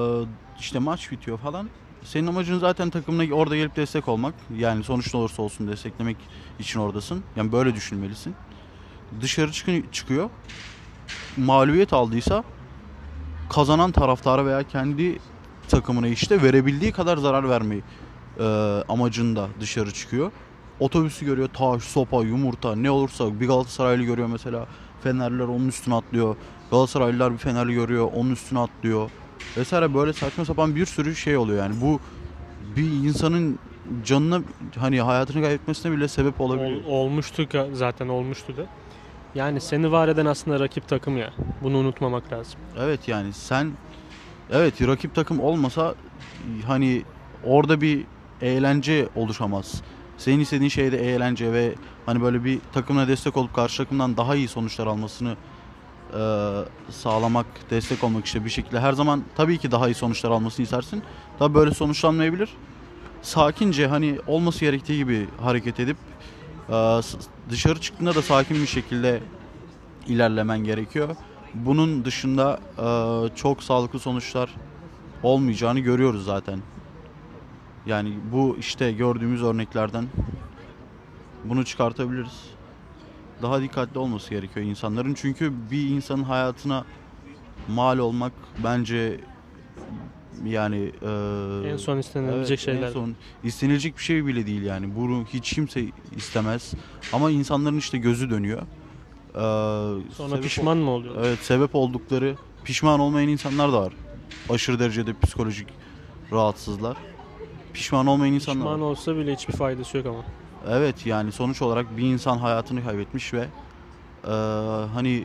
işte 0.59 0.79
maç 0.79 1.11
bitiyor 1.11 1.37
falan. 1.37 1.69
Senin 2.03 2.27
amacın 2.27 2.59
zaten 2.59 2.89
takımına 2.89 3.35
orada 3.35 3.55
gelip 3.55 3.75
destek 3.75 4.07
olmak. 4.07 4.33
Yani 4.57 4.83
sonuç 4.83 5.13
ne 5.13 5.19
olursa 5.19 5.41
olsun 5.41 5.67
desteklemek 5.67 6.17
için 6.59 6.79
oradasın. 6.79 7.23
Yani 7.35 7.51
böyle 7.51 7.75
düşünmelisin. 7.75 8.35
Dışarı 9.21 9.51
çıkın, 9.51 9.85
çıkıyor. 9.91 10.29
Mağlubiyet 11.37 11.93
aldıysa 11.93 12.43
kazanan 13.49 13.91
taraftara 13.91 14.45
veya 14.45 14.63
kendi 14.63 15.19
takımına 15.69 16.07
işte 16.07 16.43
verebildiği 16.43 16.91
kadar 16.91 17.17
zarar 17.17 17.49
vermeyi 17.49 17.81
e, 18.39 18.43
amacında 18.89 19.47
dışarı 19.59 19.91
çıkıyor. 19.91 20.31
Otobüsü 20.79 21.25
görüyor 21.25 21.49
taş, 21.53 21.83
sopa, 21.83 22.23
yumurta 22.23 22.75
ne 22.75 22.91
olursa 22.91 23.39
bir 23.39 23.47
Galatasaraylı 23.47 24.03
görüyor 24.03 24.27
mesela 24.31 24.67
Fenerliler 25.03 25.43
onun 25.43 25.67
üstüne 25.67 25.95
atlıyor. 25.95 26.35
Galatasaraylılar 26.71 27.33
bir 27.33 27.37
Fenerli 27.37 27.73
görüyor 27.73 28.09
onun 28.15 28.31
üstüne 28.31 28.59
atlıyor. 28.59 29.09
Vesaire 29.57 29.93
böyle 29.93 30.13
saçma 30.13 30.45
sapan 30.45 30.75
bir 30.75 30.85
sürü 30.85 31.15
şey 31.15 31.37
oluyor 31.37 31.57
yani 31.63 31.81
bu 31.81 31.99
bir 32.75 32.83
insanın 32.91 33.59
canına 34.05 34.41
hani 34.79 35.01
hayatını 35.01 35.41
kaybetmesine 35.41 35.91
bile 35.91 36.07
sebep 36.07 36.41
olabiliyor. 36.41 36.81
Ol- 36.85 36.91
olmuştu 36.91 37.47
zaten 37.73 38.07
olmuştu 38.07 38.57
da. 38.57 38.65
Yani 39.35 39.61
seni 39.61 39.91
var 39.91 40.07
eden 40.07 40.25
aslında 40.25 40.59
rakip 40.59 40.87
takım 40.87 41.17
ya. 41.17 41.33
Bunu 41.63 41.77
unutmamak 41.77 42.33
lazım. 42.33 42.59
Evet 42.79 43.07
yani 43.07 43.33
sen 43.33 43.71
evet 44.51 44.81
rakip 44.87 45.15
takım 45.15 45.39
olmasa 45.39 45.95
hani 46.67 47.03
orada 47.43 47.81
bir 47.81 48.05
eğlence 48.41 49.09
oluşamaz. 49.15 49.81
Senin 50.17 50.39
istediğin 50.39 50.69
şey 50.69 50.91
de 50.91 51.13
eğlence 51.13 51.53
ve 51.53 51.75
hani 52.05 52.21
böyle 52.21 52.43
bir 52.43 52.59
takımına 52.73 53.07
destek 53.07 53.37
olup 53.37 53.53
karşı 53.55 53.77
takımdan 53.77 54.17
daha 54.17 54.35
iyi 54.35 54.47
sonuçlar 54.47 54.87
almasını 54.87 55.35
e, 56.13 56.21
sağlamak, 56.89 57.45
destek 57.69 58.03
olmak 58.03 58.25
işte 58.25 58.45
bir 58.45 58.49
şekilde 58.49 58.79
her 58.79 58.93
zaman 58.93 59.23
tabii 59.37 59.57
ki 59.57 59.71
daha 59.71 59.89
iyi 59.89 59.95
sonuçlar 59.95 60.31
almasını 60.31 60.63
istersin. 60.63 61.03
Tabii 61.39 61.55
böyle 61.55 61.73
sonuçlanmayabilir. 61.73 62.49
Sakince 63.21 63.87
hani 63.87 64.19
olması 64.27 64.59
gerektiği 64.59 64.97
gibi 64.97 65.27
hareket 65.41 65.79
edip 65.79 65.97
e, 66.69 66.99
dışarı 67.49 67.81
çıktığında 67.81 68.15
da 68.15 68.21
sakin 68.21 68.61
bir 68.61 68.67
şekilde 68.67 69.19
ilerlemen 70.07 70.63
gerekiyor. 70.63 71.15
Bunun 71.53 72.05
dışında 72.05 72.59
e, 72.77 73.35
çok 73.35 73.63
sağlıklı 73.63 73.99
sonuçlar 73.99 74.55
olmayacağını 75.23 75.79
görüyoruz 75.79 76.25
zaten. 76.25 76.59
Yani 77.85 78.13
bu 78.31 78.57
işte 78.59 78.91
gördüğümüz 78.91 79.43
örneklerden 79.43 80.05
bunu 81.43 81.65
çıkartabiliriz. 81.65 82.49
Daha 83.41 83.61
dikkatli 83.61 83.99
olması 83.99 84.29
gerekiyor 84.29 84.65
insanların. 84.65 85.13
Çünkü 85.13 85.53
bir 85.71 85.89
insanın 85.89 86.23
hayatına 86.23 86.85
mal 87.67 87.97
olmak 87.97 88.31
bence 88.63 89.19
yani 90.45 90.91
e, 91.01 91.69
En 91.69 91.77
son 91.77 91.97
istenilecek 91.97 92.49
Evet, 92.49 92.59
şeyler. 92.59 92.87
En 92.87 92.91
son 92.93 93.15
istenilecek 93.43 93.97
bir 93.97 94.03
şey 94.03 94.25
bile 94.25 94.47
değil 94.47 94.61
yani. 94.61 94.95
Bunu 94.95 95.25
hiç 95.33 95.53
kimse 95.53 95.85
istemez. 96.15 96.73
Ama 97.13 97.31
insanların 97.31 97.77
işte 97.77 97.97
gözü 97.97 98.29
dönüyor. 98.29 98.61
Ee, 99.29 99.39
Sonra 100.13 100.29
sebep 100.29 100.43
pişman 100.43 100.77
mı 100.77 100.91
oluyor? 100.91 101.15
Evet 101.25 101.39
sebep 101.39 101.75
oldukları 101.75 102.35
pişman 102.63 102.99
olmayan 102.99 103.29
insanlar 103.29 103.73
da 103.73 103.81
var. 103.81 103.93
Aşırı 104.49 104.79
derecede 104.79 105.13
psikolojik 105.23 105.67
rahatsızlar. 106.31 106.97
Pişman 107.73 108.07
olmayan 108.07 108.33
insanlar 108.33 108.65
Pişman 108.65 108.81
olsa 108.81 109.15
bile 109.15 109.33
hiçbir 109.35 109.53
faydası 109.53 109.97
yok 109.97 110.05
ama. 110.05 110.23
Evet 110.69 111.05
yani 111.05 111.31
sonuç 111.31 111.61
olarak 111.61 111.97
bir 111.97 112.03
insan 112.03 112.37
hayatını 112.37 112.83
kaybetmiş 112.83 113.33
ve 113.33 113.47
e, 114.23 114.31
hani 114.93 115.23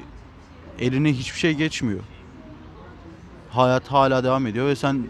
eline 0.80 1.12
hiçbir 1.12 1.38
şey 1.38 1.54
geçmiyor. 1.54 2.00
Hayat 3.50 3.88
hala 3.92 4.24
devam 4.24 4.46
ediyor 4.46 4.66
ve 4.66 4.76
sen 4.76 5.06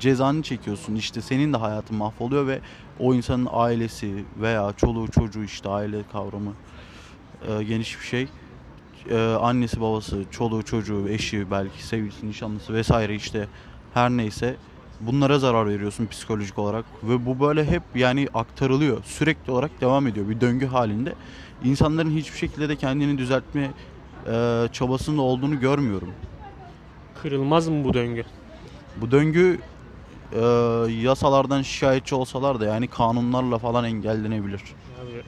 cezanı 0.00 0.42
çekiyorsun. 0.42 0.94
İşte 0.94 1.20
senin 1.20 1.52
de 1.52 1.56
hayatın 1.56 1.96
mahvoluyor 1.96 2.46
ve 2.46 2.60
o 3.00 3.14
insanın 3.14 3.48
ailesi 3.52 4.24
veya 4.40 4.72
çoluğu 4.76 5.08
çocuğu 5.10 5.44
işte 5.44 5.68
aile 5.68 6.02
kavramı 6.12 6.52
e, 7.48 7.62
geniş 7.64 8.00
bir 8.00 8.06
şey. 8.06 8.28
E, 9.10 9.18
annesi 9.20 9.80
babası, 9.80 10.24
çoluğu 10.30 10.62
çocuğu, 10.62 11.08
eşi 11.08 11.50
belki 11.50 11.86
sevgilisi, 11.86 12.28
nişanlısı 12.28 12.74
vesaire 12.74 13.14
işte 13.14 13.48
her 13.94 14.10
neyse 14.10 14.56
bunlara 15.00 15.38
zarar 15.38 15.66
veriyorsun 15.66 16.06
psikolojik 16.06 16.58
olarak 16.58 16.84
ve 17.02 17.26
bu 17.26 17.40
böyle 17.40 17.64
hep 17.64 17.82
yani 17.94 18.28
aktarılıyor. 18.34 19.04
Sürekli 19.04 19.52
olarak 19.52 19.80
devam 19.80 20.06
ediyor 20.06 20.28
bir 20.28 20.40
döngü 20.40 20.66
halinde. 20.66 21.14
İnsanların 21.64 22.10
hiçbir 22.10 22.38
şekilde 22.38 22.68
de 22.68 22.76
kendini 22.76 23.18
düzeltme 23.18 23.70
e, 24.26 24.68
çabasında 24.72 25.22
olduğunu 25.22 25.60
görmüyorum. 25.60 26.12
Kırılmaz 27.22 27.68
mı 27.68 27.84
bu 27.84 27.94
döngü? 27.94 28.24
Bu 29.00 29.10
döngü 29.10 29.58
e, 30.32 30.40
yasalardan 30.90 31.62
şikayetçi 31.62 32.14
olsalar 32.14 32.60
da 32.60 32.64
yani 32.64 32.88
kanunlarla 32.88 33.58
falan 33.58 33.84
engellenebilir. 33.84 34.62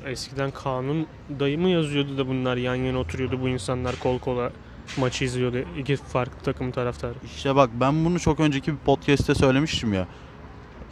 Eskiden 0.07 0.50
kanun 0.50 1.07
dayı 1.40 1.59
mı 1.59 1.68
yazıyordu 1.68 2.18
da 2.18 2.29
bunlar 2.29 2.57
yan 2.57 2.74
yana 2.74 2.98
oturuyordu 2.98 3.40
bu 3.40 3.48
insanlar 3.48 3.96
kol 3.96 4.18
kola 4.18 4.53
maçı 4.98 5.24
izliyordu. 5.24 5.57
İki 5.79 5.96
farklı 5.96 6.40
takım 6.44 6.70
taraftarı. 6.70 7.14
İşte 7.37 7.57
bak 7.57 7.70
ben 7.81 8.05
bunu 8.05 8.20
çok 8.20 8.40
önceki 8.40 8.72
bir 8.72 8.79
podcast'te 8.79 9.35
söylemiştim 9.35 9.92
ya. 9.94 10.07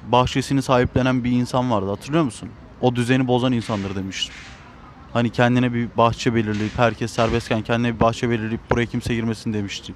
Bahçesini 0.08 0.62
sahiplenen 0.62 1.24
bir 1.24 1.30
insan 1.30 1.70
vardı 1.70 1.90
hatırlıyor 1.90 2.24
musun? 2.24 2.48
O 2.80 2.96
düzeni 2.96 3.28
bozan 3.28 3.52
insandır 3.52 3.96
demiştim. 3.96 4.34
Hani 5.12 5.30
kendine 5.30 5.74
bir 5.74 5.88
bahçe 5.96 6.34
belirleyip 6.34 6.78
herkes 6.78 7.12
serbestken 7.12 7.62
kendine 7.62 7.94
bir 7.94 8.00
bahçe 8.00 8.30
belirleyip 8.30 8.70
buraya 8.70 8.86
kimse 8.86 9.14
girmesin 9.14 9.52
demişti. 9.52 9.94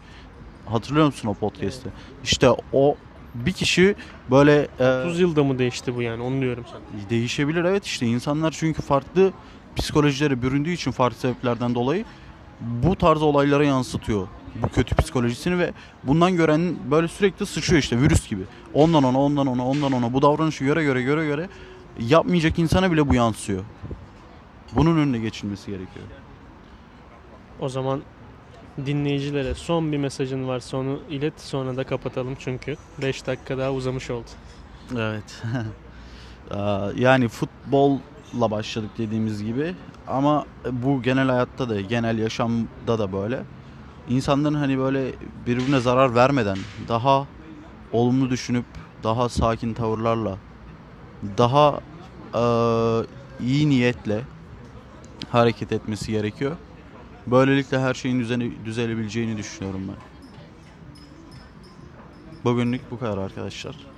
Hatırlıyor 0.66 1.06
musun 1.06 1.28
o 1.28 1.34
podcast'i? 1.34 1.88
İşte 2.24 2.50
o 2.72 2.96
bir 3.34 3.52
kişi 3.52 3.94
böyle 4.30 4.68
e, 4.80 5.02
30 5.02 5.20
yılda 5.20 5.44
mı 5.44 5.58
değişti 5.58 5.96
bu 5.96 6.02
yani 6.02 6.22
onu 6.22 6.40
diyorum 6.40 6.64
sana. 6.70 7.10
Değişebilir 7.10 7.64
evet 7.64 7.84
işte 7.84 8.06
insanlar 8.06 8.50
çünkü 8.50 8.82
farklı 8.82 9.32
psikolojileri 9.76 10.42
büründüğü 10.42 10.70
için 10.70 10.90
farklı 10.90 11.18
sebeplerden 11.18 11.74
dolayı 11.74 12.04
bu 12.60 12.96
tarz 12.96 13.22
olaylara 13.22 13.64
yansıtıyor 13.64 14.28
bu 14.54 14.68
kötü 14.68 14.94
psikolojisini 14.94 15.58
ve 15.58 15.72
bundan 16.04 16.36
gören 16.36 16.76
böyle 16.90 17.08
sürekli 17.08 17.46
sıçıyor 17.46 17.82
işte 17.82 18.00
virüs 18.00 18.28
gibi. 18.28 18.42
Ondan 18.74 19.02
ona, 19.04 19.20
ondan 19.20 19.46
ona, 19.46 19.68
ondan 19.68 19.92
ona 19.92 20.12
bu 20.12 20.22
davranışı 20.22 20.64
göre 20.64 20.84
göre 20.84 21.02
göre 21.02 21.26
göre 21.26 21.48
yapmayacak 22.00 22.58
insana 22.58 22.92
bile 22.92 23.08
bu 23.08 23.14
yansıyor. 23.14 23.64
Bunun 24.72 24.96
önüne 24.98 25.18
geçilmesi 25.18 25.66
gerekiyor. 25.66 26.06
O 27.60 27.68
zaman 27.68 28.02
dinleyicilere 28.86 29.54
son 29.54 29.92
bir 29.92 29.98
mesajın 29.98 30.48
varsa 30.48 30.76
onu 30.76 30.98
ilet 31.10 31.40
sonra 31.40 31.76
da 31.76 31.84
kapatalım 31.84 32.34
çünkü 32.38 32.76
5 33.02 33.26
dakika 33.26 33.58
daha 33.58 33.72
uzamış 33.72 34.10
oldu. 34.10 34.28
Evet. 34.96 35.42
Yani 36.96 37.28
futbolla 37.28 38.50
başladık 38.50 38.90
dediğimiz 38.98 39.44
gibi 39.44 39.74
ama 40.08 40.46
bu 40.72 41.02
genel 41.02 41.28
hayatta 41.28 41.68
da 41.68 41.80
genel 41.80 42.18
yaşamda 42.18 42.98
da 42.98 43.12
böyle. 43.12 43.40
İnsanların 44.08 44.54
hani 44.54 44.78
böyle 44.78 45.12
birbirine 45.46 45.80
zarar 45.80 46.14
vermeden 46.14 46.58
daha 46.88 47.26
olumlu 47.92 48.30
düşünüp 48.30 48.64
daha 49.04 49.28
sakin 49.28 49.74
tavırlarla 49.74 50.36
daha 51.38 51.80
eee, 52.34 53.06
iyi 53.46 53.68
niyetle 53.70 54.20
hareket 55.28 55.72
etmesi 55.72 56.12
gerekiyor. 56.12 56.56
Böylelikle 57.26 57.78
her 57.78 57.94
şeyin 57.94 58.20
düzeni, 58.20 58.64
düzelebileceğini 58.64 59.36
düşünüyorum 59.36 59.88
ben. 59.88 60.02
Bugünlük 62.44 62.90
bu 62.90 62.98
kadar 62.98 63.18
arkadaşlar. 63.18 63.91